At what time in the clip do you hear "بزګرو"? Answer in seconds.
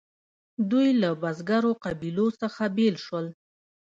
1.21-1.71